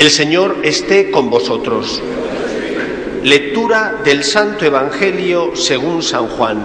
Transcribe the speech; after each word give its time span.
El 0.00 0.10
Señor 0.10 0.60
esté 0.62 1.10
con 1.10 1.28
vosotros. 1.28 2.00
Lectura 3.22 3.96
del 4.02 4.24
Santo 4.24 4.64
Evangelio 4.64 5.54
según 5.54 6.02
San 6.02 6.26
Juan. 6.26 6.58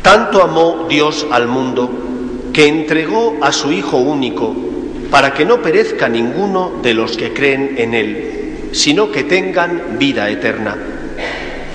Tanto 0.00 0.42
amó 0.42 0.86
Dios 0.88 1.26
al 1.30 1.48
mundo 1.48 1.90
que 2.54 2.66
entregó 2.66 3.36
a 3.42 3.52
su 3.52 3.70
Hijo 3.72 3.98
único 3.98 4.56
para 5.10 5.34
que 5.34 5.44
no 5.44 5.60
perezca 5.60 6.08
ninguno 6.08 6.72
de 6.82 6.94
los 6.94 7.18
que 7.18 7.34
creen 7.34 7.74
en 7.76 7.92
Él, 7.92 8.70
sino 8.72 9.12
que 9.12 9.22
tengan 9.22 9.98
vida 9.98 10.30
eterna. 10.30 10.78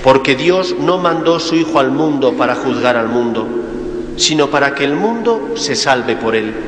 Porque 0.02 0.34
Dios 0.34 0.74
no 0.80 0.98
mandó 0.98 1.38
su 1.38 1.54
Hijo 1.54 1.78
al 1.78 1.92
mundo 1.92 2.32
para 2.32 2.56
juzgar 2.56 2.96
al 2.96 3.08
mundo, 3.08 3.46
sino 4.16 4.50
para 4.50 4.74
que 4.74 4.82
el 4.82 4.94
mundo 4.94 5.52
se 5.54 5.76
salve 5.76 6.16
por 6.16 6.34
Él. 6.34 6.67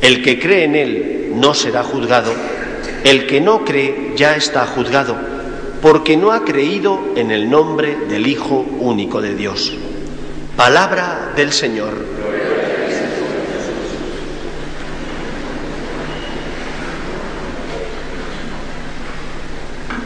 El 0.00 0.22
que 0.22 0.38
cree 0.38 0.64
en 0.64 0.76
Él 0.76 1.32
no 1.34 1.54
será 1.54 1.82
juzgado, 1.82 2.32
el 3.04 3.26
que 3.26 3.40
no 3.40 3.64
cree 3.64 4.12
ya 4.16 4.36
está 4.36 4.66
juzgado, 4.66 5.16
porque 5.82 6.16
no 6.16 6.32
ha 6.32 6.44
creído 6.44 7.00
en 7.16 7.30
el 7.30 7.50
nombre 7.50 7.96
del 8.08 8.26
Hijo 8.26 8.64
único 8.80 9.20
de 9.20 9.34
Dios. 9.34 9.72
Palabra 10.56 11.32
del 11.36 11.52
Señor. 11.52 11.94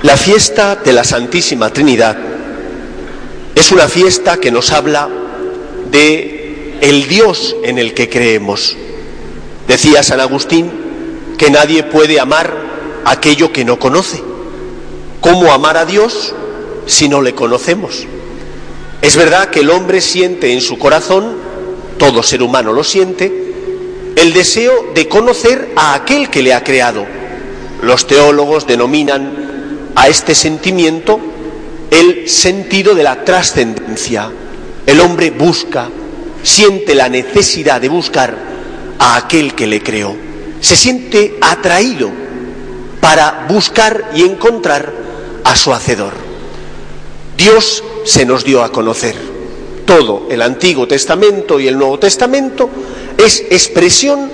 La 0.02 0.16
fiesta 0.16 0.74
de 0.74 0.92
la 0.92 1.04
Santísima 1.04 1.70
Trinidad 1.70 2.18
es 3.54 3.70
una 3.70 3.86
fiesta 3.88 4.38
que 4.38 4.50
nos 4.50 4.72
habla 4.72 5.08
de 5.90 6.78
el 6.80 7.06
Dios 7.06 7.54
en 7.62 7.78
el 7.78 7.94
que 7.94 8.08
creemos. 8.08 8.76
Decía 9.72 10.02
San 10.02 10.20
Agustín 10.20 10.70
que 11.38 11.50
nadie 11.50 11.82
puede 11.82 12.20
amar 12.20 12.54
aquello 13.06 13.54
que 13.54 13.64
no 13.64 13.78
conoce. 13.78 14.22
¿Cómo 15.22 15.50
amar 15.50 15.78
a 15.78 15.86
Dios 15.86 16.34
si 16.84 17.08
no 17.08 17.22
le 17.22 17.34
conocemos? 17.34 18.06
Es 19.00 19.16
verdad 19.16 19.48
que 19.48 19.60
el 19.60 19.70
hombre 19.70 20.02
siente 20.02 20.52
en 20.52 20.60
su 20.60 20.78
corazón, 20.78 21.36
todo 21.96 22.22
ser 22.22 22.42
humano 22.42 22.74
lo 22.74 22.84
siente, 22.84 23.32
el 24.14 24.34
deseo 24.34 24.92
de 24.94 25.08
conocer 25.08 25.72
a 25.74 25.94
aquel 25.94 26.28
que 26.28 26.42
le 26.42 26.52
ha 26.52 26.62
creado. 26.62 27.06
Los 27.80 28.06
teólogos 28.06 28.66
denominan 28.66 29.88
a 29.94 30.06
este 30.06 30.34
sentimiento 30.34 31.18
el 31.90 32.28
sentido 32.28 32.94
de 32.94 33.04
la 33.04 33.24
trascendencia. 33.24 34.30
El 34.84 35.00
hombre 35.00 35.30
busca, 35.30 35.88
siente 36.42 36.94
la 36.94 37.08
necesidad 37.08 37.80
de 37.80 37.88
buscar 37.88 38.51
a 39.02 39.16
aquel 39.16 39.54
que 39.56 39.66
le 39.66 39.82
creó. 39.82 40.14
Se 40.60 40.76
siente 40.76 41.36
atraído 41.40 42.08
para 43.00 43.46
buscar 43.48 44.12
y 44.14 44.22
encontrar 44.22 44.92
a 45.42 45.56
su 45.56 45.72
Hacedor. 45.72 46.12
Dios 47.36 47.82
se 48.04 48.24
nos 48.24 48.44
dio 48.44 48.62
a 48.62 48.70
conocer. 48.70 49.16
Todo 49.84 50.28
el 50.30 50.40
Antiguo 50.40 50.86
Testamento 50.86 51.58
y 51.58 51.66
el 51.66 51.76
Nuevo 51.76 51.98
Testamento 51.98 52.70
es 53.18 53.40
expresión 53.50 54.30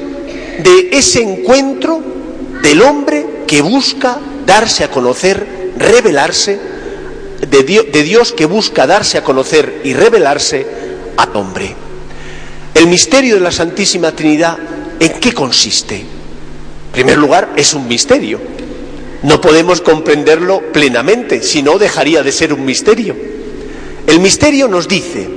de 0.63 0.91
ese 0.93 1.23
encuentro 1.23 2.03
del 2.61 2.83
hombre 2.83 3.45
que 3.47 3.63
busca 3.63 4.19
darse 4.45 4.85
a 4.85 4.91
conocer, 4.91 5.73
revelarse, 5.79 6.61
de 7.49 7.63
Dios, 7.63 7.87
de 7.91 8.03
Dios 8.03 8.33
que 8.35 8.45
busca 8.45 8.87
darse 8.87 9.17
a 9.17 9.25
conocer 9.25 9.81
y 9.85 9.95
revelarse 9.95 10.67
al 11.17 11.35
hombre. 11.37 11.88
El 12.79 12.87
misterio 12.87 13.35
de 13.35 13.41
la 13.41 13.51
Santísima 13.51 14.13
Trinidad, 14.13 14.57
¿en 15.01 15.19
qué 15.19 15.33
consiste? 15.33 15.97
En 15.97 16.93
primer 16.93 17.19
lugar, 17.19 17.55
es 17.57 17.75
un 17.75 17.89
misterio. 17.89 18.39
No 19.25 19.41
podemos 19.41 19.81
comprenderlo 19.81 20.63
plenamente, 20.73 21.43
si 21.43 21.61
no 21.61 21.77
dejaría 21.77 22.23
de 22.23 22.31
ser 22.31 22.53
un 22.53 22.65
misterio. 22.65 23.17
El 24.07 24.21
misterio 24.21 24.69
nos 24.69 24.87
dice 24.87 25.29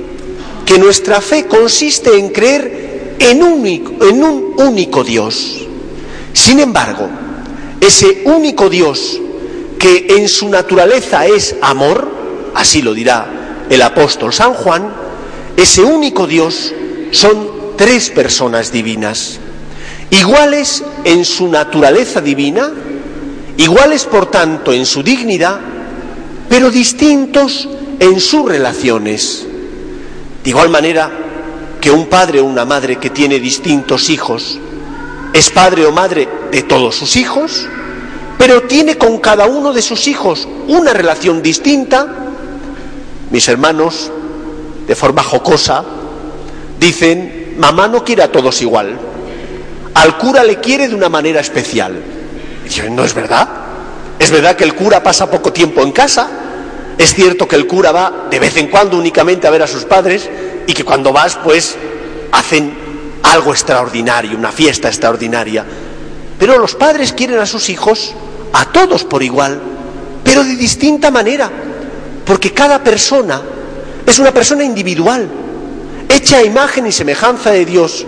que 0.64 0.78
nuestra 0.78 1.20
fe 1.20 1.46
consiste 1.46 2.16
en 2.16 2.28
creer 2.28 3.16
en 3.18 3.42
en 3.42 4.22
un 4.22 4.54
único 4.58 5.02
Dios. 5.02 5.66
Sin 6.32 6.60
embargo, 6.60 7.08
ese 7.80 8.22
único 8.24 8.70
Dios 8.70 9.20
que 9.80 10.06
en 10.16 10.28
su 10.28 10.48
naturaleza 10.48 11.26
es 11.26 11.56
amor, 11.60 12.08
así 12.54 12.82
lo 12.82 12.94
dirá 12.94 13.64
el 13.68 13.82
apóstol 13.82 14.32
San 14.32 14.54
Juan, 14.54 14.94
ese 15.56 15.82
único 15.82 16.28
Dios 16.28 16.72
son 17.12 17.76
tres 17.76 18.10
personas 18.10 18.72
divinas, 18.72 19.38
iguales 20.10 20.82
en 21.04 21.24
su 21.24 21.46
naturaleza 21.46 22.20
divina, 22.20 22.72
iguales 23.58 24.04
por 24.06 24.30
tanto 24.30 24.72
en 24.72 24.86
su 24.86 25.02
dignidad, 25.02 25.60
pero 26.48 26.70
distintos 26.70 27.68
en 28.00 28.18
sus 28.18 28.48
relaciones. 28.48 29.46
De 30.42 30.50
igual 30.50 30.70
manera 30.70 31.10
que 31.80 31.90
un 31.90 32.06
padre 32.06 32.40
o 32.40 32.44
una 32.44 32.64
madre 32.64 32.96
que 32.96 33.10
tiene 33.10 33.38
distintos 33.38 34.08
hijos 34.08 34.58
es 35.34 35.50
padre 35.50 35.84
o 35.86 35.92
madre 35.92 36.28
de 36.50 36.62
todos 36.62 36.96
sus 36.96 37.16
hijos, 37.16 37.66
pero 38.38 38.62
tiene 38.62 38.96
con 38.96 39.18
cada 39.18 39.46
uno 39.46 39.72
de 39.72 39.82
sus 39.82 40.08
hijos 40.08 40.48
una 40.66 40.94
relación 40.94 41.42
distinta, 41.42 42.06
mis 43.30 43.46
hermanos, 43.48 44.10
de 44.86 44.94
forma 44.94 45.22
jocosa, 45.22 45.84
dicen, 46.82 47.54
mamá 47.58 47.88
no 47.88 48.04
quiere 48.04 48.22
a 48.22 48.32
todos 48.32 48.60
igual, 48.60 48.98
al 49.94 50.18
cura 50.18 50.44
le 50.44 50.56
quiere 50.56 50.88
de 50.88 50.94
una 50.94 51.08
manera 51.08 51.40
especial. 51.40 51.94
Y 52.66 52.90
no 52.90 53.04
es 53.04 53.14
verdad. 53.14 53.48
Es 54.18 54.30
verdad 54.30 54.56
que 54.56 54.64
el 54.64 54.74
cura 54.74 55.02
pasa 55.02 55.30
poco 55.30 55.52
tiempo 55.52 55.82
en 55.82 55.92
casa, 55.92 56.28
es 56.98 57.14
cierto 57.14 57.48
que 57.48 57.56
el 57.56 57.66
cura 57.66 57.90
va 57.92 58.26
de 58.30 58.38
vez 58.38 58.56
en 58.56 58.68
cuando 58.68 58.96
únicamente 58.96 59.46
a 59.46 59.50
ver 59.50 59.62
a 59.62 59.66
sus 59.66 59.84
padres 59.84 60.28
y 60.66 60.72
que 60.72 60.84
cuando 60.84 61.12
vas 61.12 61.36
pues 61.42 61.76
hacen 62.30 62.72
algo 63.24 63.52
extraordinario, 63.52 64.36
una 64.36 64.52
fiesta 64.52 64.88
extraordinaria. 64.88 65.64
Pero 66.38 66.58
los 66.58 66.74
padres 66.74 67.12
quieren 67.12 67.38
a 67.38 67.46
sus 67.46 67.68
hijos, 67.68 68.14
a 68.52 68.66
todos 68.66 69.04
por 69.04 69.22
igual, 69.22 69.60
pero 70.22 70.44
de 70.44 70.54
distinta 70.56 71.10
manera, 71.10 71.50
porque 72.24 72.52
cada 72.52 72.82
persona 72.82 73.42
es 74.06 74.18
una 74.18 74.32
persona 74.32 74.62
individual, 74.62 75.28
hecha 76.14 76.42
imagen 76.42 76.86
y 76.86 76.92
semejanza 76.92 77.50
de 77.50 77.64
Dios, 77.64 78.06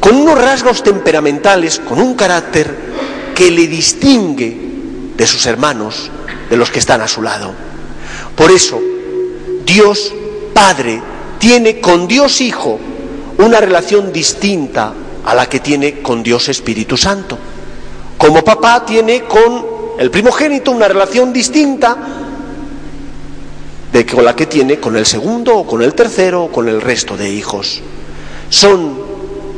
con 0.00 0.16
unos 0.16 0.38
rasgos 0.38 0.82
temperamentales, 0.82 1.78
con 1.78 2.00
un 2.00 2.14
carácter 2.14 2.74
que 3.34 3.50
le 3.50 3.66
distingue 3.66 4.56
de 5.16 5.26
sus 5.26 5.46
hermanos, 5.46 6.10
de 6.50 6.56
los 6.56 6.70
que 6.70 6.78
están 6.78 7.00
a 7.00 7.08
su 7.08 7.22
lado. 7.22 7.52
Por 8.36 8.50
eso, 8.50 8.80
Dios 9.64 10.12
Padre 10.52 11.00
tiene 11.38 11.80
con 11.80 12.06
Dios 12.06 12.40
Hijo 12.40 12.78
una 13.38 13.60
relación 13.60 14.12
distinta 14.12 14.92
a 15.24 15.34
la 15.34 15.48
que 15.48 15.60
tiene 15.60 16.00
con 16.00 16.22
Dios 16.22 16.48
Espíritu 16.48 16.96
Santo. 16.96 17.38
Como 18.16 18.44
papá 18.44 18.84
tiene 18.84 19.24
con 19.24 19.66
el 19.98 20.10
primogénito 20.10 20.70
una 20.70 20.88
relación 20.88 21.32
distinta 21.32 21.96
de 23.94 24.04
con 24.04 24.24
la 24.24 24.34
que 24.34 24.46
tiene 24.46 24.80
con 24.80 24.96
el 24.96 25.06
segundo 25.06 25.56
o 25.56 25.64
con 25.64 25.80
el 25.80 25.94
tercero 25.94 26.42
o 26.44 26.52
con 26.52 26.68
el 26.68 26.80
resto 26.80 27.16
de 27.16 27.30
hijos. 27.30 27.80
Son 28.50 28.98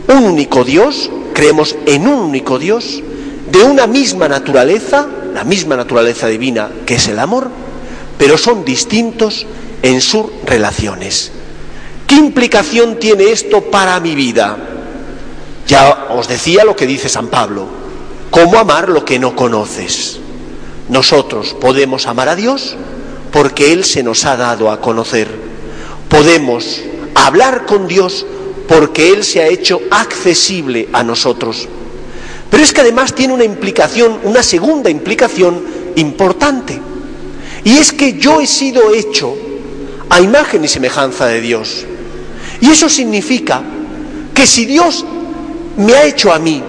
un 0.08 0.24
único 0.24 0.62
Dios, 0.62 1.10
creemos 1.32 1.74
en 1.86 2.06
un 2.06 2.18
único 2.20 2.58
Dios, 2.58 3.02
de 3.50 3.62
una 3.62 3.86
misma 3.86 4.28
naturaleza, 4.28 5.08
la 5.32 5.42
misma 5.42 5.74
naturaleza 5.74 6.28
divina 6.28 6.68
que 6.84 6.96
es 6.96 7.08
el 7.08 7.18
amor, 7.18 7.48
pero 8.18 8.36
son 8.36 8.62
distintos 8.62 9.46
en 9.82 10.02
sus 10.02 10.26
relaciones. 10.44 11.32
¿Qué 12.06 12.16
implicación 12.16 12.98
tiene 12.98 13.30
esto 13.30 13.62
para 13.62 13.98
mi 14.00 14.14
vida? 14.14 14.58
Ya 15.66 16.08
os 16.10 16.28
decía 16.28 16.62
lo 16.62 16.76
que 16.76 16.86
dice 16.86 17.08
San 17.08 17.28
Pablo, 17.28 17.68
¿cómo 18.30 18.58
amar 18.58 18.90
lo 18.90 19.02
que 19.02 19.18
no 19.18 19.34
conoces? 19.34 20.18
Nosotros 20.90 21.56
podemos 21.58 22.06
amar 22.06 22.28
a 22.28 22.36
Dios 22.36 22.76
porque 23.36 23.70
Él 23.70 23.84
se 23.84 24.02
nos 24.02 24.24
ha 24.24 24.34
dado 24.34 24.70
a 24.70 24.80
conocer. 24.80 25.28
Podemos 26.08 26.80
hablar 27.14 27.66
con 27.66 27.86
Dios 27.86 28.24
porque 28.66 29.12
Él 29.12 29.24
se 29.24 29.42
ha 29.42 29.46
hecho 29.46 29.78
accesible 29.90 30.88
a 30.94 31.02
nosotros. 31.02 31.68
Pero 32.48 32.62
es 32.62 32.72
que 32.72 32.80
además 32.80 33.14
tiene 33.14 33.34
una 33.34 33.44
implicación, 33.44 34.20
una 34.24 34.42
segunda 34.42 34.88
implicación 34.88 35.62
importante. 35.96 36.80
Y 37.62 37.76
es 37.76 37.92
que 37.92 38.14
yo 38.14 38.40
he 38.40 38.46
sido 38.46 38.94
hecho 38.94 39.36
a 40.08 40.22
imagen 40.22 40.64
y 40.64 40.68
semejanza 40.68 41.26
de 41.26 41.42
Dios. 41.42 41.84
Y 42.62 42.70
eso 42.70 42.88
significa 42.88 43.62
que 44.32 44.46
si 44.46 44.64
Dios 44.64 45.04
me 45.76 45.92
ha 45.92 46.06
hecho 46.06 46.32
a 46.32 46.38
mí 46.38 46.62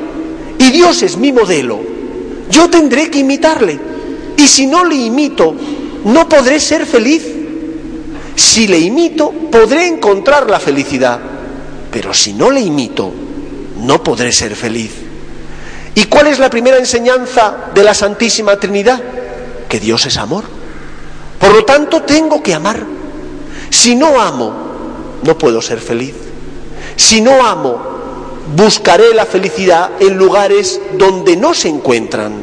y 0.60 0.70
Dios 0.72 1.02
es 1.02 1.16
mi 1.16 1.32
modelo, 1.32 1.80
yo 2.52 2.70
tendré 2.70 3.10
que 3.10 3.20
imitarle. 3.20 3.80
Y 4.36 4.46
si 4.50 4.68
no 4.68 4.84
le 4.84 4.96
imito, 4.96 5.56
no 6.08 6.28
podré 6.28 6.60
ser 6.60 6.86
feliz. 6.86 7.24
Si 8.36 8.68
le 8.68 8.80
imito, 8.80 9.32
podré 9.52 9.88
encontrar 9.88 10.50
la 10.50 10.60
felicidad. 10.60 11.20
Pero 11.92 12.14
si 12.14 12.34
no 12.34 12.50
le 12.50 12.62
imito, 12.62 13.12
no 13.82 14.02
podré 14.04 14.32
ser 14.32 14.56
feliz. 14.56 14.92
¿Y 15.96 16.06
cuál 16.06 16.28
es 16.28 16.40
la 16.40 16.50
primera 16.50 16.78
enseñanza 16.78 17.72
de 17.74 17.84
la 17.84 17.94
Santísima 17.94 18.58
Trinidad? 18.58 19.02
Que 19.68 19.80
Dios 19.80 20.06
es 20.06 20.18
amor. 20.18 20.44
Por 21.40 21.54
lo 21.54 21.66
tanto, 21.66 22.04
tengo 22.04 22.42
que 22.42 22.54
amar. 22.54 22.86
Si 23.70 23.96
no 23.96 24.22
amo, 24.22 24.54
no 25.24 25.38
puedo 25.38 25.62
ser 25.62 25.80
feliz. 25.80 26.14
Si 26.96 27.20
no 27.20 27.46
amo, 27.46 27.82
buscaré 28.56 29.14
la 29.14 29.26
felicidad 29.26 29.92
en 30.00 30.18
lugares 30.18 30.80
donde 30.98 31.36
no 31.36 31.54
se 31.54 31.68
encuentran. 31.68 32.34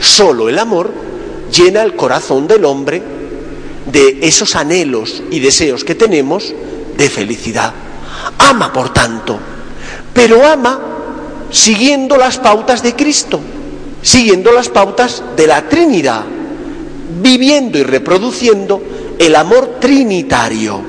Solo 0.00 0.48
el 0.48 0.58
amor 0.58 1.06
llena 1.52 1.82
el 1.82 1.94
corazón 1.94 2.46
del 2.46 2.64
hombre 2.64 3.02
de 3.90 4.18
esos 4.22 4.56
anhelos 4.56 5.22
y 5.30 5.40
deseos 5.40 5.84
que 5.84 5.94
tenemos 5.94 6.54
de 6.96 7.08
felicidad. 7.08 7.72
Ama, 8.38 8.72
por 8.72 8.92
tanto, 8.92 9.38
pero 10.12 10.44
ama 10.46 10.80
siguiendo 11.50 12.16
las 12.16 12.38
pautas 12.38 12.82
de 12.82 12.94
Cristo, 12.94 13.40
siguiendo 14.02 14.52
las 14.52 14.68
pautas 14.68 15.22
de 15.36 15.46
la 15.46 15.68
Trinidad, 15.68 16.24
viviendo 17.22 17.78
y 17.78 17.82
reproduciendo 17.82 18.82
el 19.18 19.34
amor 19.36 19.76
trinitario. 19.80 20.80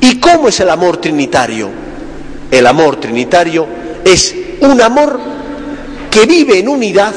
¿Y 0.00 0.18
cómo 0.18 0.48
es 0.48 0.60
el 0.60 0.70
amor 0.70 0.98
trinitario? 0.98 1.68
El 2.50 2.66
amor 2.66 2.96
trinitario 2.96 3.66
es 4.04 4.34
un 4.60 4.80
amor 4.80 5.18
que 6.10 6.26
vive 6.26 6.58
en 6.58 6.68
unidad, 6.68 7.14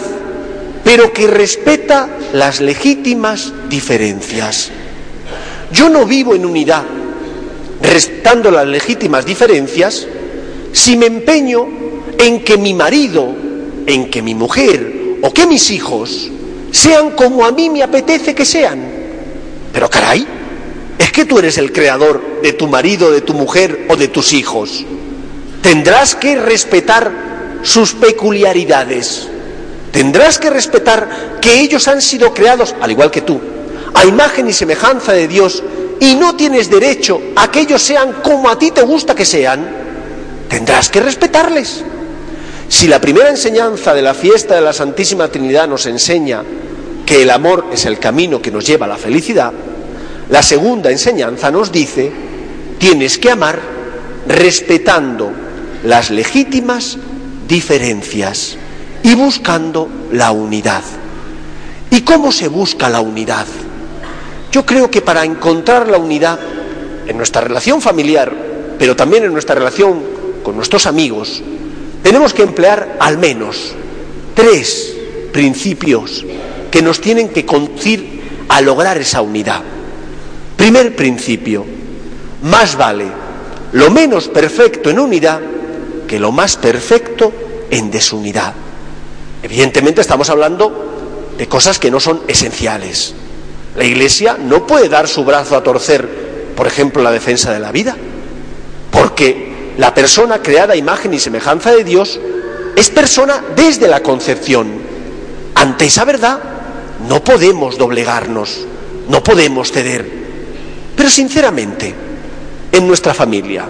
pero 0.90 1.14
que 1.14 1.28
respeta 1.28 2.10
las 2.34 2.62
legítimas 2.62 3.54
diferencias. 3.70 4.72
Yo 5.72 5.88
no 5.88 6.04
vivo 6.04 6.34
en 6.34 6.48
unidad, 6.48 6.84
respetando 7.80 8.50
las 8.50 8.66
legítimas 8.66 9.24
diferencias, 9.24 10.08
si 10.72 10.98
me 10.98 11.06
empeño 11.06 11.68
en 12.18 12.44
que 12.44 12.58
mi 12.58 12.74
marido, 12.74 13.36
en 13.86 14.10
que 14.10 14.24
mi 14.24 14.34
mujer 14.34 15.20
o 15.22 15.32
que 15.32 15.46
mis 15.46 15.70
hijos 15.70 16.32
sean 16.72 17.12
como 17.12 17.46
a 17.46 17.52
mí 17.52 17.70
me 17.70 17.84
apetece 17.84 18.34
que 18.34 18.44
sean. 18.44 18.80
Pero 19.72 19.92
caray, 19.92 20.26
es 20.98 21.12
que 21.12 21.26
tú 21.26 21.38
eres 21.38 21.60
el 21.60 21.72
creador 21.72 22.42
de 22.42 22.54
tu 22.54 22.66
marido, 22.66 23.12
de 23.12 23.22
tu 23.22 23.36
mujer 23.36 23.86
o 23.90 23.96
de 23.96 24.08
tus 24.08 24.34
hijos. 24.34 24.84
Tendrás 25.62 26.16
que 26.16 26.36
respetar 26.36 27.60
sus 27.62 27.94
peculiaridades. 27.94 29.30
Tendrás 29.92 30.38
que 30.38 30.50
respetar 30.50 31.40
que 31.42 31.60
ellos 31.60 31.88
han 31.88 32.02
sido 32.02 32.34
creados, 32.34 32.76
al 32.80 32.92
igual 32.92 33.10
que 33.10 33.22
tú, 33.22 33.40
a 33.94 34.06
imagen 34.06 34.48
y 34.48 34.54
semejanza 34.54 35.14
de 35.14 35.28
Dios 35.28 35.64
y 36.00 36.16
no 36.16 36.36
tienes 36.36 36.70
derecho 36.70 37.20
a 37.36 37.50
que 37.50 37.62
ellos 37.62 37.82
sean 37.82 38.14
como 38.24 38.50
a 38.50 38.58
ti 38.58 38.72
te 38.72 38.82
gusta 38.82 39.16
que 39.16 39.26
sean, 39.26 39.68
tendrás 40.48 40.90
que 40.90 41.00
respetarles. 41.00 41.84
Si 42.68 42.88
la 42.88 43.02
primera 43.02 43.30
enseñanza 43.30 43.94
de 43.96 44.04
la 44.04 44.14
fiesta 44.14 44.56
de 44.56 44.62
la 44.62 44.74
Santísima 44.74 45.28
Trinidad 45.28 45.68
nos 45.68 45.88
enseña 45.88 46.44
que 47.06 47.24
el 47.24 47.32
amor 47.32 47.66
es 47.74 47.86
el 47.86 47.98
camino 47.98 48.42
que 48.42 48.52
nos 48.52 48.66
lleva 48.66 48.86
a 48.86 48.90
la 48.90 48.98
felicidad, 48.98 49.52
la 50.30 50.44
segunda 50.44 50.92
enseñanza 50.92 51.50
nos 51.50 51.72
dice, 51.72 52.12
tienes 52.78 53.18
que 53.18 53.32
amar 53.32 53.60
respetando 54.28 55.32
las 55.84 56.12
legítimas 56.12 56.98
diferencias 57.48 58.58
y 59.04 59.16
buscando 59.16 59.88
la 60.12 60.32
unidad. 60.32 60.84
¿Y 61.92 62.02
cómo 62.02 62.32
se 62.32 62.48
busca 62.48 62.90
la 62.90 63.02
unidad? 63.02 63.46
Yo 64.52 64.66
creo 64.66 64.90
que 64.90 65.02
para 65.02 65.24
encontrar 65.26 65.88
la 65.88 65.98
unidad 65.98 66.40
en 67.08 67.18
nuestra 67.18 67.42
relación 67.42 67.82
familiar, 67.82 68.32
pero 68.78 68.96
también 68.96 69.24
en 69.24 69.34
nuestra 69.34 69.56
relación 69.56 70.02
con 70.44 70.56
nuestros 70.56 70.86
amigos, 70.86 71.42
tenemos 72.04 72.34
que 72.34 72.44
emplear 72.44 72.98
al 73.00 73.18
menos 73.18 73.74
tres 74.34 74.96
principios 75.32 76.26
que 76.72 76.82
nos 76.82 77.02
tienen 77.02 77.30
que 77.30 77.46
conducir 77.46 78.22
a 78.48 78.62
lograr 78.62 78.98
esa 78.98 79.22
unidad. 79.22 79.62
Primer 80.56 80.96
principio, 80.96 81.66
más 82.44 82.76
vale 82.76 83.06
lo 83.72 83.92
menos 83.92 84.28
perfecto 84.28 84.90
en 84.90 85.00
unidad 85.00 85.42
que 86.08 86.20
lo 86.20 86.32
más 86.32 86.58
perfecto 86.58 87.32
en 87.70 87.92
desunidad. 87.92 88.54
Evidentemente 89.42 90.02
estamos 90.02 90.30
hablando 90.30 91.34
de 91.38 91.48
cosas 91.48 91.80
que 91.80 91.92
no 91.92 92.00
son 92.00 92.22
esenciales. 92.28 93.14
La 93.76 93.86
Iglesia 93.86 94.38
no 94.38 94.68
puede 94.68 94.90
dar 94.90 95.08
su 95.08 95.24
brazo 95.24 95.56
a 95.56 95.64
torcer, 95.64 96.54
por 96.56 96.68
ejemplo, 96.68 97.02
la 97.02 97.12
defensa 97.12 97.54
de 97.54 97.60
la 97.60 97.72
vida, 97.72 97.96
porque 98.92 99.74
la 99.78 99.94
persona 99.94 100.42
creada 100.42 100.74
a 100.74 100.78
imagen 100.78 101.14
y 101.14 101.20
semejanza 101.20 101.72
de 101.72 101.86
Dios 101.86 102.20
es 102.76 102.90
persona 102.90 103.42
desde 103.56 103.88
la 103.88 104.04
concepción. 104.04 104.68
Ante 105.56 105.86
esa 105.86 106.04
verdad 106.04 106.40
no 107.08 107.24
podemos 107.24 107.78
doblegarnos, 107.78 108.66
no 109.08 109.24
podemos 109.24 109.72
ceder. 109.72 110.06
Pero 110.96 111.10
sinceramente, 111.10 111.96
en 112.74 112.88
nuestra 112.88 113.14
familia, 113.14 113.66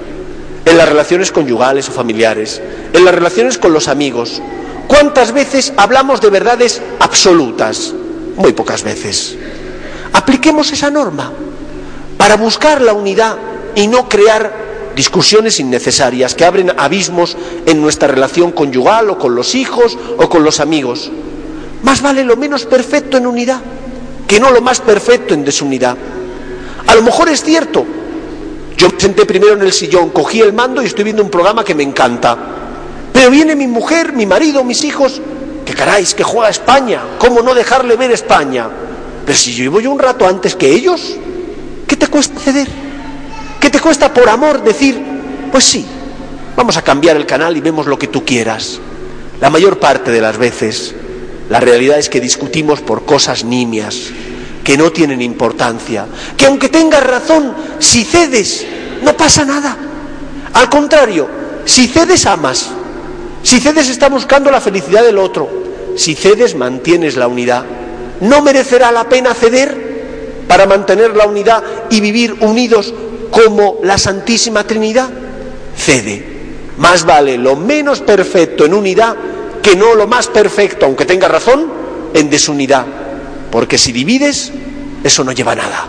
en 0.65 0.77
las 0.77 0.89
relaciones 0.89 1.31
conyugales 1.31 1.87
o 1.89 1.91
familiares, 1.91 2.59
en 2.91 3.05
las 3.05 3.13
relaciones 3.13 3.59
con 3.59 3.71
los 3.71 3.87
amigos, 3.87 4.41
¿cuántas 4.89 5.31
veces 5.31 5.71
hablamos 5.77 6.19
de 6.19 6.29
verdades 6.29 6.81
absolutas? 6.99 7.93
Muy 8.35 8.51
pocas 8.51 8.83
veces. 8.83 9.37
Apliquemos 10.11 10.73
esa 10.73 10.89
norma 10.89 11.31
para 12.17 12.35
buscar 12.35 12.81
la 12.81 12.91
unidad 12.91 13.37
y 13.75 13.87
no 13.87 14.09
crear 14.09 14.67
discusiones 14.95 15.61
innecesarias 15.61 16.35
que 16.35 16.43
abren 16.43 16.73
abismos 16.77 17.37
en 17.65 17.81
nuestra 17.81 18.09
relación 18.09 18.51
conyugal 18.51 19.09
o 19.11 19.17
con 19.17 19.35
los 19.35 19.55
hijos 19.55 19.97
o 20.17 20.27
con 20.27 20.43
los 20.43 20.59
amigos. 20.59 21.09
Más 21.83 22.01
vale 22.01 22.25
lo 22.25 22.35
menos 22.35 22.65
perfecto 22.65 23.15
en 23.15 23.27
unidad 23.27 23.61
que 24.27 24.39
no 24.39 24.51
lo 24.51 24.61
más 24.61 24.81
perfecto 24.81 25.33
en 25.33 25.45
desunidad. 25.45 25.95
A 26.85 26.95
lo 26.95 27.01
mejor 27.01 27.29
es 27.29 27.43
cierto. 27.43 27.85
Yo 28.77 28.89
me 28.89 28.99
senté 28.99 29.25
primero 29.25 29.53
en 29.53 29.61
el 29.61 29.73
sillón, 29.73 30.09
cogí 30.09 30.41
el 30.41 30.53
mando 30.53 30.81
y 30.81 30.85
estoy 30.85 31.03
viendo 31.03 31.23
un 31.23 31.29
programa 31.29 31.63
que 31.63 31.75
me 31.75 31.83
encanta. 31.83 32.37
Pero 33.19 33.31
viene 33.31 33.53
mi 33.53 33.67
mujer, 33.67 34.13
mi 34.13 34.25
marido, 34.25 34.63
mis 34.63 34.85
hijos, 34.85 35.19
que 35.65 35.73
caray, 35.73 36.05
que 36.05 36.23
juega 36.23 36.47
España. 36.47 37.01
¿Cómo 37.17 37.41
no 37.41 37.53
dejarle 37.53 37.97
ver 37.97 38.11
España? 38.11 38.69
Pero 39.25 39.37
si 39.37 39.53
yo 39.53 39.77
yo 39.81 39.91
un 39.91 39.99
rato 39.99 40.25
antes 40.25 40.55
que 40.55 40.71
ellos, 40.71 41.17
¿qué 41.85 41.97
te 41.97 42.07
cuesta 42.07 42.39
ceder? 42.39 42.69
¿Qué 43.59 43.69
te 43.69 43.81
cuesta 43.81 44.13
por 44.13 44.29
amor 44.29 44.63
decir, 44.63 44.97
pues 45.51 45.65
sí, 45.65 45.85
vamos 46.55 46.77
a 46.77 46.81
cambiar 46.81 47.17
el 47.17 47.25
canal 47.25 47.57
y 47.57 47.59
vemos 47.59 47.87
lo 47.87 47.99
que 47.99 48.07
tú 48.07 48.23
quieras? 48.23 48.79
La 49.41 49.49
mayor 49.49 49.79
parte 49.79 50.11
de 50.11 50.21
las 50.21 50.37
veces, 50.37 50.95
la 51.49 51.59
realidad 51.59 51.99
es 51.99 52.07
que 52.07 52.21
discutimos 52.21 52.79
por 52.79 53.03
cosas 53.03 53.43
nimias, 53.43 53.97
que 54.63 54.77
no 54.77 54.93
tienen 54.93 55.21
importancia, 55.21 56.05
que 56.37 56.45
aunque 56.45 56.69
tengas 56.69 57.03
razón, 57.03 57.53
si 57.79 58.05
cedes, 58.05 58.65
no 59.03 59.17
pasa 59.17 59.43
nada. 59.43 59.77
Al 60.53 60.69
contrario, 60.69 61.27
si 61.65 61.85
cedes, 61.85 62.25
amas. 62.25 62.78
Si 63.43 63.59
cedes, 63.59 63.89
está 63.89 64.09
buscando 64.09 64.51
la 64.51 64.61
felicidad 64.61 65.03
del 65.03 65.17
otro. 65.17 65.49
Si 65.95 66.15
cedes, 66.15 66.55
mantienes 66.55 67.15
la 67.15 67.27
unidad. 67.27 67.65
¿No 68.21 68.41
merecerá 68.41 68.91
la 68.91 69.07
pena 69.07 69.33
ceder 69.33 70.45
para 70.47 70.65
mantener 70.65 71.15
la 71.15 71.25
unidad 71.25 71.63
y 71.89 72.01
vivir 72.01 72.35
unidos 72.41 72.93
como 73.31 73.79
la 73.83 73.97
Santísima 73.97 74.63
Trinidad? 74.65 75.09
Cede, 75.75 76.23
Más 76.77 77.05
vale 77.05 77.37
lo 77.37 77.55
menos 77.55 78.01
perfecto 78.01 78.65
en 78.65 78.73
unidad 78.73 79.15
que 79.61 79.75
no 79.75 79.95
lo 79.95 80.07
más 80.07 80.27
perfecto, 80.27 80.85
aunque 80.85 81.05
tenga 81.05 81.27
razón, 81.27 81.71
en 82.13 82.29
desunidad. 82.29 82.85
Porque 83.51 83.77
si 83.77 83.91
divides, 83.91 84.51
eso 85.03 85.23
no 85.23 85.31
lleva 85.31 85.53
a 85.53 85.55
nada. 85.55 85.87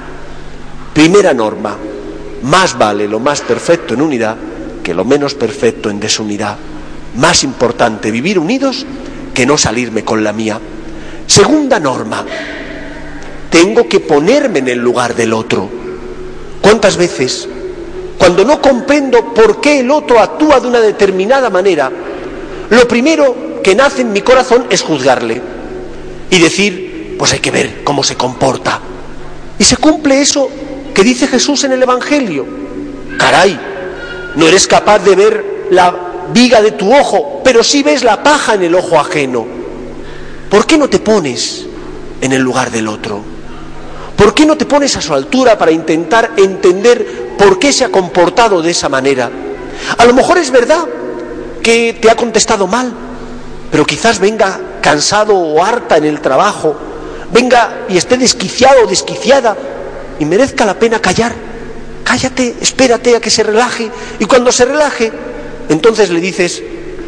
Primera 0.95 1.33
norma, 1.33 1.77
más 2.43 2.77
vale 2.79 3.07
lo 3.09 3.21
más 3.21 3.41
perfecto 3.41 3.95
en 3.95 4.03
unidad 4.03 4.37
que 4.83 4.95
lo 4.95 5.05
menos 5.05 5.35
perfecto 5.35 5.91
en 5.91 6.01
desunidad. 6.01 6.57
Más 7.17 7.43
importante 7.45 8.11
vivir 8.11 8.39
unidos 8.39 8.87
que 9.35 9.47
no 9.47 9.59
salirme 9.59 10.05
con 10.05 10.23
la 10.23 10.33
mía. 10.33 10.61
Segunda 11.27 11.79
norma, 11.79 12.25
tengo 13.51 13.89
que 13.89 14.01
ponerme 14.01 14.61
en 14.61 14.69
el 14.69 14.79
lugar 14.79 15.15
del 15.15 15.33
otro. 15.33 15.69
¿Cuántas 16.61 16.97
veces, 16.97 17.49
cuando 18.19 18.45
no 18.45 18.61
comprendo 18.61 19.33
por 19.35 19.61
qué 19.61 19.81
el 19.81 19.91
otro 19.91 20.21
actúa 20.21 20.61
de 20.61 20.69
una 20.69 20.81
determinada 20.81 21.51
manera, 21.51 21.91
lo 22.71 22.87
primero 22.87 23.61
que 23.63 23.75
nace 23.75 24.03
en 24.03 24.13
mi 24.13 24.21
corazón 24.21 24.67
es 24.71 24.83
juzgarle 24.83 25.41
y 26.31 26.39
decir, 26.39 27.17
pues 27.19 27.33
hay 27.33 27.41
que 27.41 27.51
ver 27.51 27.83
cómo 27.85 28.03
se 28.03 28.17
comporta. 28.17 28.81
Y 29.59 29.65
se 29.65 29.77
cumple 29.77 30.21
eso 30.21 30.49
que 30.95 31.03
dice 31.03 31.27
Jesús 31.27 31.65
en 31.65 31.73
el 31.73 31.83
Evangelio. 31.83 32.47
Caray, 33.19 33.59
no 34.37 34.47
eres 34.47 34.67
capaz 34.67 35.01
de 35.01 35.17
ver 35.17 35.67
la 35.71 36.10
viga 36.33 36.61
de 36.63 36.73
tu 36.73 36.95
ojo, 36.95 37.41
pero 37.45 37.63
sí 37.63 37.83
ves 37.83 38.05
la 38.05 38.23
paja 38.23 38.55
en 38.55 38.63
el 38.63 38.75
ojo 38.75 38.99
ajeno. 38.99 39.47
¿Por 40.51 40.67
qué 40.67 40.77
no 40.77 40.89
te 40.89 40.99
pones 40.99 41.67
en 42.21 42.33
el 42.33 42.43
lugar 42.43 42.71
del 42.71 42.89
otro? 42.89 43.23
¿Por 44.17 44.35
qué 44.35 44.45
no 44.45 44.57
te 44.57 44.67
pones 44.67 44.97
a 44.97 45.01
su 45.01 45.15
altura 45.15 45.57
para 45.57 45.71
intentar 45.71 46.33
entender 46.37 47.35
por 47.39 47.59
qué 47.59 47.73
se 47.73 47.85
ha 47.85 47.89
comportado 47.89 48.61
de 48.61 48.71
esa 48.71 48.89
manera? 48.89 49.31
A 49.97 50.05
lo 50.05 50.13
mejor 50.13 50.39
es 50.39 50.51
verdad 50.51 50.85
que 51.63 51.97
te 52.01 52.11
ha 52.11 52.17
contestado 52.17 52.67
mal, 52.67 52.93
pero 53.71 53.87
quizás 53.87 54.19
venga 54.19 54.61
cansado 54.83 55.37
o 55.37 55.65
harta 55.65 55.97
en 55.97 56.05
el 56.05 56.21
trabajo, 56.21 56.77
venga 57.33 57.85
y 57.89 57.97
esté 57.97 58.17
desquiciado 58.17 58.85
o 58.85 58.87
desquiciada 58.87 59.57
y 60.19 60.25
merezca 60.25 60.67
la 60.67 60.75
pena 60.75 61.01
callar. 61.01 61.33
Cállate, 62.05 62.57
espérate 62.61 63.17
a 63.17 63.21
que 63.21 63.31
se 63.31 63.43
relaje 63.43 63.91
y 64.19 64.25
cuando 64.25 64.51
se 64.51 64.65
relaje, 64.65 65.13
entonces 65.71 66.11
le 66.11 66.21
dices, 66.21 66.63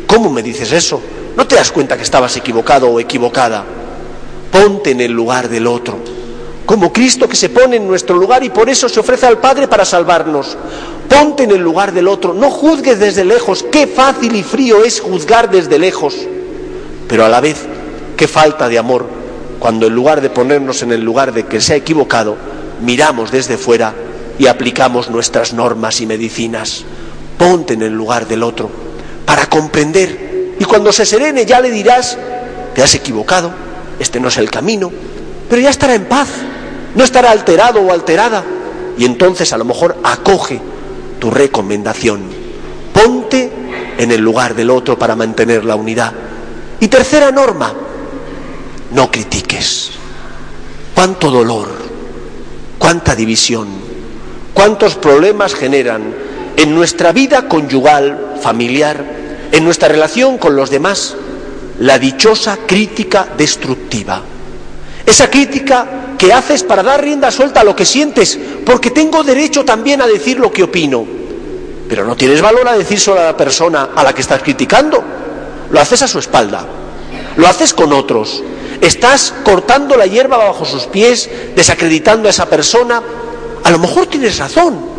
¿cómo 0.06 0.30
me 0.30 0.42
dices 0.42 0.72
eso? 0.72 1.02
¿No 1.36 1.46
te 1.46 1.56
das 1.56 1.70
cuenta 1.70 1.98
que 1.98 2.02
estabas 2.02 2.34
equivocado 2.38 2.88
o 2.88 2.98
equivocada? 2.98 3.64
Ponte 4.50 4.92
en 4.92 5.02
el 5.02 5.12
lugar 5.12 5.50
del 5.50 5.66
otro 5.66 5.98
como 6.66 6.90
Cristo 6.92 7.28
que 7.28 7.36
se 7.36 7.48
pone 7.48 7.76
en 7.76 7.86
nuestro 7.86 8.16
lugar 8.16 8.44
y 8.44 8.50
por 8.50 8.70
eso 8.70 8.88
se 8.88 9.00
ofrece 9.00 9.26
al 9.26 9.38
Padre 9.38 9.68
para 9.68 9.84
salvarnos. 9.84 10.56
Ponte 11.08 11.42
en 11.42 11.50
el 11.50 11.60
lugar 11.60 11.92
del 11.92 12.08
otro, 12.08 12.32
no 12.32 12.50
juzgues 12.50 12.98
desde 12.98 13.24
lejos, 13.24 13.64
qué 13.70 13.86
fácil 13.86 14.34
y 14.34 14.42
frío 14.42 14.82
es 14.82 15.00
juzgar 15.00 15.50
desde 15.50 15.78
lejos, 15.78 16.14
pero 17.08 17.26
a 17.26 17.28
la 17.28 17.40
vez 17.40 17.66
qué 18.16 18.26
falta 18.26 18.68
de 18.68 18.78
amor 18.78 19.06
cuando 19.58 19.86
en 19.86 19.94
lugar 19.94 20.22
de 20.22 20.30
ponernos 20.30 20.82
en 20.82 20.92
el 20.92 21.02
lugar 21.02 21.34
de 21.34 21.44
que 21.44 21.60
se 21.60 21.74
ha 21.74 21.76
equivocado, 21.76 22.36
miramos 22.80 23.30
desde 23.30 23.58
fuera 23.58 23.94
y 24.38 24.46
aplicamos 24.46 25.10
nuestras 25.10 25.52
normas 25.52 26.00
y 26.00 26.06
medicinas. 26.06 26.84
Ponte 27.38 27.74
en 27.74 27.82
el 27.82 27.92
lugar 27.92 28.26
del 28.26 28.42
otro 28.42 28.70
para 29.24 29.46
comprender 29.46 30.54
y 30.58 30.64
cuando 30.64 30.92
se 30.92 31.06
serene 31.06 31.44
ya 31.44 31.60
le 31.60 31.70
dirás, 31.70 32.16
te 32.74 32.82
has 32.82 32.94
equivocado, 32.94 33.52
este 33.98 34.20
no 34.20 34.28
es 34.28 34.36
el 34.38 34.50
camino, 34.50 34.90
pero 35.48 35.60
ya 35.60 35.70
estará 35.70 35.94
en 35.94 36.04
paz 36.04 36.28
no 36.94 37.04
estará 37.04 37.30
alterado 37.30 37.80
o 37.80 37.92
alterada 37.92 38.44
y 38.98 39.04
entonces 39.04 39.52
a 39.52 39.58
lo 39.58 39.64
mejor 39.64 39.96
acoge 40.02 40.60
tu 41.18 41.30
recomendación. 41.30 42.20
Ponte 42.92 43.50
en 43.96 44.10
el 44.10 44.20
lugar 44.20 44.54
del 44.54 44.70
otro 44.70 44.98
para 44.98 45.16
mantener 45.16 45.64
la 45.64 45.76
unidad. 45.76 46.12
Y 46.80 46.88
tercera 46.88 47.30
norma, 47.30 47.72
no 48.92 49.10
critiques. 49.10 49.92
Cuánto 50.94 51.30
dolor, 51.30 51.68
cuánta 52.78 53.14
división, 53.14 53.68
cuántos 54.52 54.96
problemas 54.96 55.54
generan 55.54 56.14
en 56.56 56.74
nuestra 56.74 57.12
vida 57.12 57.48
conyugal, 57.48 58.36
familiar, 58.40 59.04
en 59.52 59.64
nuestra 59.64 59.88
relación 59.88 60.38
con 60.38 60.56
los 60.56 60.70
demás, 60.70 61.14
la 61.78 61.98
dichosa 61.98 62.58
crítica 62.66 63.28
destructiva. 63.36 64.22
Esa 65.04 65.28
crítica 65.28 66.14
que 66.16 66.32
haces 66.32 66.62
para 66.62 66.82
dar 66.82 67.02
rienda 67.02 67.30
suelta 67.30 67.60
a 67.60 67.64
lo 67.64 67.74
que 67.74 67.84
sientes, 67.84 68.38
porque 68.64 68.90
tengo 68.90 69.24
derecho 69.24 69.64
también 69.64 70.00
a 70.00 70.06
decir 70.06 70.38
lo 70.38 70.52
que 70.52 70.62
opino. 70.62 71.04
Pero 71.88 72.04
no 72.04 72.16
tienes 72.16 72.40
valor 72.40 72.68
a 72.68 72.78
decir 72.78 73.00
solo 73.00 73.20
a 73.20 73.24
la 73.24 73.36
persona 73.36 73.90
a 73.94 74.04
la 74.04 74.14
que 74.14 74.22
estás 74.22 74.42
criticando. 74.42 75.02
Lo 75.70 75.80
haces 75.80 76.02
a 76.02 76.08
su 76.08 76.18
espalda, 76.18 76.64
lo 77.36 77.46
haces 77.46 77.74
con 77.74 77.92
otros. 77.92 78.42
Estás 78.80 79.34
cortando 79.44 79.96
la 79.96 80.06
hierba 80.06 80.36
bajo 80.36 80.64
sus 80.64 80.84
pies, 80.84 81.28
desacreditando 81.54 82.28
a 82.28 82.30
esa 82.30 82.48
persona. 82.48 83.02
A 83.64 83.70
lo 83.70 83.78
mejor 83.78 84.06
tienes 84.06 84.38
razón, 84.38 84.91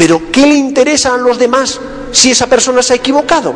pero 0.00 0.22
¿qué 0.32 0.46
le 0.46 0.54
interesa 0.54 1.12
a 1.12 1.18
los 1.18 1.38
demás 1.38 1.78
si 2.10 2.30
esa 2.30 2.46
persona 2.46 2.82
se 2.82 2.94
ha 2.94 2.96
equivocado? 2.96 3.54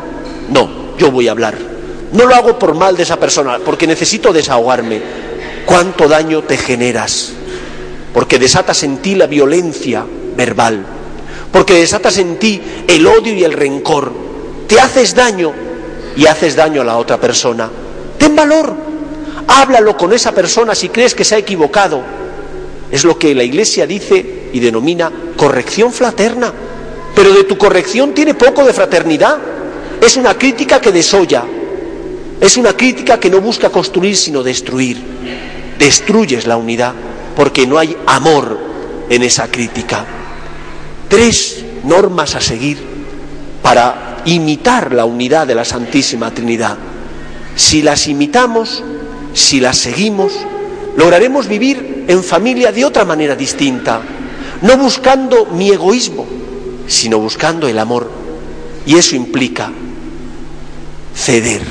No, 0.51 0.95
yo 0.95 1.09
voy 1.09 1.27
a 1.27 1.31
hablar. 1.31 1.57
No 2.13 2.27
lo 2.27 2.35
hago 2.35 2.59
por 2.59 2.75
mal 2.75 2.95
de 2.95 3.01
esa 3.01 3.19
persona, 3.19 3.57
porque 3.65 3.87
necesito 3.87 4.31
desahogarme 4.31 5.01
cuánto 5.65 6.07
daño 6.07 6.43
te 6.43 6.55
generas, 6.55 7.31
porque 8.13 8.37
desatas 8.37 8.83
en 8.83 8.97
ti 8.97 9.15
la 9.15 9.25
violencia 9.25 10.05
verbal, 10.37 10.85
porque 11.51 11.73
desatas 11.73 12.19
en 12.19 12.37
ti 12.37 12.61
el 12.87 13.07
odio 13.07 13.33
y 13.33 13.43
el 13.43 13.53
rencor, 13.53 14.13
te 14.67 14.79
haces 14.79 15.15
daño 15.15 15.51
y 16.15 16.27
haces 16.27 16.55
daño 16.55 16.81
a 16.81 16.85
la 16.85 16.97
otra 16.97 17.19
persona. 17.19 17.71
Ten 18.19 18.35
valor, 18.35 18.71
háblalo 19.47 19.97
con 19.97 20.13
esa 20.13 20.31
persona 20.31 20.75
si 20.75 20.89
crees 20.89 21.15
que 21.15 21.25
se 21.25 21.33
ha 21.33 21.39
equivocado. 21.39 22.03
Es 22.91 23.03
lo 23.03 23.17
que 23.17 23.33
la 23.33 23.43
Iglesia 23.43 23.87
dice 23.87 24.34
y 24.55 24.59
denomina 24.61 25.11
corrección 25.35 25.91
fraterna, 25.91 26.53
pero 27.13 27.33
de 27.33 27.43
tu 27.43 27.57
corrección 27.57 28.13
tiene 28.13 28.35
poco 28.35 28.63
de 28.63 28.71
fraternidad. 28.71 29.37
Es 30.01 30.15
una 30.15 30.37
crítica 30.37 30.79
que 30.79 30.93
desolla, 30.93 31.43
es 32.39 32.55
una 32.55 32.71
crítica 32.71 33.19
que 33.19 33.29
no 33.29 33.41
busca 33.41 33.69
construir 33.69 34.15
sino 34.15 34.43
destruir 34.43 34.97
destruyes 35.77 36.47
la 36.47 36.55
unidad 36.55 36.93
porque 37.35 37.67
no 37.67 37.77
hay 37.77 37.97
amor 38.05 38.57
en 39.09 39.23
esa 39.23 39.51
crítica. 39.51 40.05
Tres 41.09 41.61
normas 41.83 42.35
a 42.35 42.39
seguir 42.39 42.77
para 43.61 44.21
imitar 44.23 44.93
la 44.93 45.03
unidad 45.03 45.47
de 45.47 45.55
la 45.55 45.65
Santísima 45.65 46.31
Trinidad. 46.31 46.77
Si 47.57 47.81
las 47.81 48.07
imitamos, 48.07 48.81
si 49.33 49.59
las 49.59 49.77
seguimos, 49.77 50.31
lograremos 50.95 51.49
vivir 51.49 52.05
en 52.07 52.23
familia 52.23 52.71
de 52.71 52.85
otra 52.85 53.03
manera 53.03 53.35
distinta, 53.35 54.01
no 54.65 54.77
buscando 54.77 55.45
mi 55.45 55.69
egoísmo, 55.69 56.25
sino 56.87 57.19
buscando 57.19 57.67
el 57.67 57.77
amor. 57.77 58.09
Y 58.87 58.95
eso 58.95 59.15
implica 59.15 59.71
ceder 61.15 61.61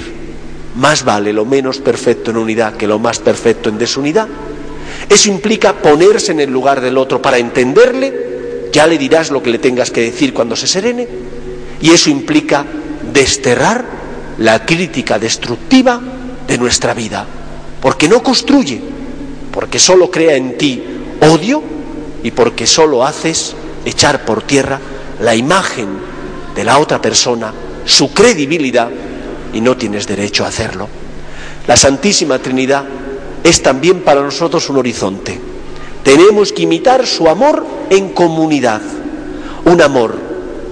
más 0.76 1.04
vale 1.04 1.32
lo 1.32 1.44
menos 1.44 1.78
perfecto 1.78 2.30
en 2.30 2.36
unidad 2.36 2.74
que 2.74 2.86
lo 2.86 2.98
más 2.98 3.18
perfecto 3.18 3.68
en 3.68 3.78
desunidad. 3.78 4.28
Eso 5.08 5.28
implica 5.28 5.74
ponerse 5.74 6.32
en 6.32 6.40
el 6.40 6.50
lugar 6.50 6.80
del 6.80 6.96
otro 6.96 7.20
para 7.20 7.38
entenderle, 7.38 8.70
ya 8.72 8.86
le 8.86 8.98
dirás 8.98 9.30
lo 9.30 9.42
que 9.42 9.50
le 9.50 9.58
tengas 9.58 9.90
que 9.90 10.00
decir 10.00 10.32
cuando 10.32 10.56
se 10.56 10.66
serene, 10.66 11.06
y 11.80 11.90
eso 11.90 12.10
implica 12.10 12.64
desterrar 13.12 13.84
la 14.38 14.64
crítica 14.64 15.18
destructiva 15.18 16.00
de 16.46 16.58
nuestra 16.58 16.94
vida, 16.94 17.26
porque 17.80 18.08
no 18.08 18.22
construye, 18.22 18.80
porque 19.52 19.78
solo 19.78 20.10
crea 20.10 20.36
en 20.36 20.56
ti 20.58 20.82
odio 21.20 21.74
y 22.24 22.32
porque 22.32 22.66
solo 22.66 23.04
haces 23.04 23.54
echar 23.84 24.24
por 24.24 24.42
tierra 24.42 24.80
la 25.20 25.36
imagen 25.36 25.86
de 26.56 26.64
la 26.64 26.78
otra 26.78 27.00
persona, 27.00 27.52
su 27.84 28.12
credibilidad 28.12 28.90
y 29.52 29.60
no 29.60 29.76
tienes 29.76 30.08
derecho 30.08 30.44
a 30.44 30.48
hacerlo. 30.48 30.88
La 31.68 31.76
Santísima 31.76 32.38
Trinidad 32.38 32.84
es 33.44 33.62
también 33.62 34.00
para 34.02 34.22
nosotros 34.22 34.68
un 34.70 34.78
horizonte. 34.78 35.38
Tenemos 36.02 36.52
que 36.52 36.62
imitar 36.62 37.06
su 37.06 37.28
amor 37.28 37.64
en 37.90 38.08
comunidad, 38.10 38.80
un 39.66 39.80
amor 39.82 40.18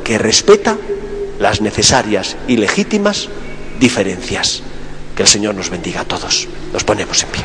que 0.02 0.18
respeta 0.18 0.76
las 1.38 1.60
necesarias 1.60 2.36
y 2.48 2.56
legítimas 2.56 3.28
diferencias. 3.78 4.62
Que 5.14 5.22
el 5.22 5.28
Señor 5.28 5.54
nos 5.54 5.68
bendiga 5.68 6.00
a 6.00 6.04
todos. 6.04 6.48
Nos 6.72 6.84
ponemos 6.84 7.22
en 7.22 7.28
pie. 7.28 7.44